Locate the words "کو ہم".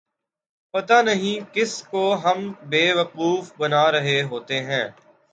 1.83-2.39